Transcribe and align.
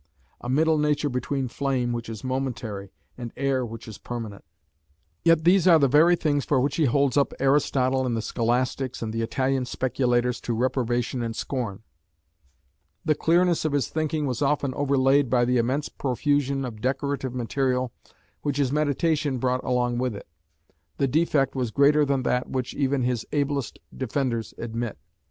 "a 0.43 0.49
middle 0.49 0.79
nature 0.79 1.09
between 1.09 1.47
flame, 1.47 1.91
which 1.91 2.09
is 2.09 2.23
momentary, 2.23 2.91
and 3.19 3.31
air 3.37 3.63
which 3.63 3.87
is 3.87 3.99
permanent." 3.99 4.43
Yet 5.23 5.43
these 5.43 5.67
are 5.67 5.77
the 5.77 5.87
very 5.87 6.15
things 6.15 6.43
for 6.43 6.59
which 6.59 6.77
he 6.77 6.85
holds 6.85 7.17
up 7.17 7.33
Aristotle 7.39 8.03
and 8.07 8.17
the 8.17 8.23
Scholastics 8.23 9.03
and 9.03 9.13
the 9.13 9.21
Italian 9.21 9.63
speculators 9.65 10.41
to 10.41 10.55
reprobation 10.55 11.21
and 11.21 11.35
scorn. 11.35 11.83
The 13.05 13.13
clearness 13.13 13.63
of 13.63 13.73
his 13.73 13.89
thinking 13.89 14.25
was 14.25 14.41
often 14.41 14.73
overlaid 14.73 15.29
by 15.29 15.45
the 15.45 15.57
immense 15.59 15.87
profusion 15.87 16.65
of 16.65 16.81
decorative 16.81 17.35
material 17.35 17.91
which 18.41 18.57
his 18.57 18.71
meditation 18.71 19.37
brought 19.37 19.63
along 19.63 19.99
with 19.99 20.15
it. 20.15 20.27
The 20.97 21.07
defect 21.07 21.53
was 21.55 21.69
greater 21.69 22.05
than 22.05 22.23
that 22.23 22.49
which 22.49 22.73
even 22.73 23.03
his 23.03 23.23
ablest 23.31 23.77
defenders 23.95 24.55
admit. 24.57 24.97